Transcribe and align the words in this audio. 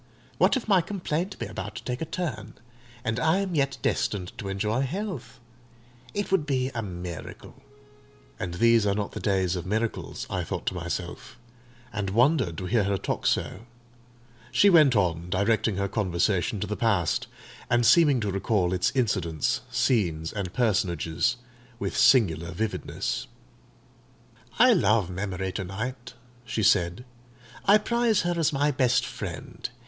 What 0.39 0.57
if 0.57 0.67
my 0.67 0.81
complaint 0.81 1.37
be 1.37 1.45
about 1.45 1.75
to 1.75 1.83
take 1.83 2.01
a 2.01 2.05
turn, 2.05 2.55
and 3.03 3.19
I 3.19 3.37
am 3.37 3.53
yet 3.53 3.77
destined 3.83 4.35
to 4.39 4.47
enjoy 4.49 4.81
health? 4.81 5.39
It 6.15 6.31
would 6.31 6.47
be 6.47 6.69
a 6.73 6.81
miracle!" 6.81 7.61
"And 8.39 8.55
these 8.55 8.87
are 8.87 8.95
not 8.95 9.11
the 9.11 9.19
days 9.19 9.55
of 9.55 9.67
miracles," 9.67 10.25
I 10.27 10.43
thought 10.43 10.65
to 10.65 10.73
myself, 10.73 11.37
and 11.93 12.09
wondered 12.09 12.57
to 12.57 12.65
hear 12.65 12.85
her 12.85 12.97
talk 12.97 13.27
so. 13.27 13.67
She 14.51 14.71
went 14.71 14.95
on 14.95 15.29
directing 15.29 15.75
her 15.75 15.87
conversation 15.87 16.59
to 16.61 16.65
the 16.65 16.75
past, 16.75 17.27
and 17.69 17.85
seeming 17.85 18.19
to 18.21 18.31
recall 18.31 18.73
its 18.73 18.91
incidents, 18.95 19.61
scenes, 19.69 20.33
and 20.33 20.51
personages, 20.51 21.37
with 21.77 21.95
singular 21.95 22.49
vividness. 22.51 23.27
"I 24.57 24.73
love 24.73 25.11
Memory 25.11 25.51
to 25.51 25.63
night," 25.63 26.15
she 26.43 26.63
said: 26.63 27.05
"I 27.65 27.77
prize 27.77 28.21
her 28.21 28.33
as 28.39 28.51
my 28.51 28.71
best 28.71 29.05
friend. 29.05 29.69